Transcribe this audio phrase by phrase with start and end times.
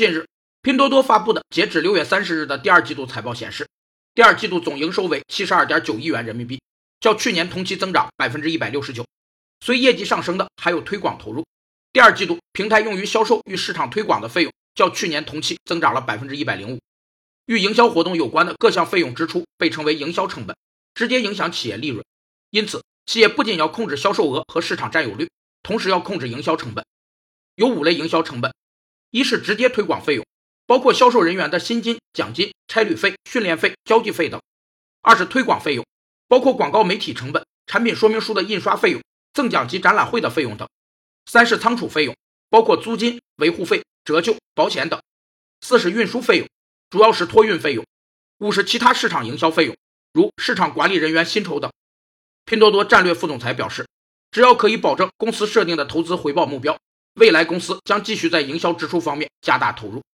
[0.00, 0.26] 近日，
[0.62, 3.68] 拼多多发布的截止六月三十日的第二季度财报显示，
[4.14, 6.58] 第二季度总营收为七十二点九亿元人民币，
[7.00, 9.04] 较去年同期增长百分之一百六十九。
[9.62, 11.44] 随业绩上升的还有推广投入。
[11.92, 16.78] 第二季度平台用于销售与市场推广的费用较去年同期增长了百分之一百零五。
[17.44, 20.56] 与营销活动有关的各项费用支出被称为营销成本，
[20.94, 22.02] 直接影响企业利润。
[22.48, 25.28] 因此，企业不仅要控制销售额和市场占有率，
[25.62, 26.82] 同时要控制营销成本。
[27.56, 28.50] 有五类营销成本：
[29.10, 30.24] 一是直接推广费用，
[30.66, 34.38] 包括销售人员的薪金、奖金、差旅费、训练费、交际费等；
[35.02, 35.84] 二是推广费用，
[36.28, 40.66] 包括广告媒体成本、产品说明书的印刷费用、赠奖及展览会的费用等；
[41.26, 42.16] 三是仓储费用，
[42.48, 45.00] 包括租金、维护费、折旧、保险等；
[45.60, 46.48] 四是运输费用。
[46.88, 47.86] 主要是托运费用，
[48.38, 49.76] 五是其他市场营销费用，
[50.12, 51.70] 如市场管理人员薪酬等。
[52.44, 53.86] 拼多多战略副总裁表示，
[54.32, 56.76] 只要可以保证公司设定的投资回报目标，
[57.14, 60.00] 未来公司将继续在营销支出方面加大投入。